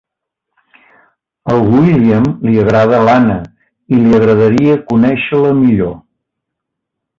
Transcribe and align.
Al 1.55 1.61
William 1.73 2.23
li 2.47 2.55
agrada 2.63 2.97
l"Anna 3.03 3.37
i 3.97 4.01
li 4.07 4.17
agradaria 4.23 4.81
conèixer-la 4.95 5.55
millor. 5.63 5.97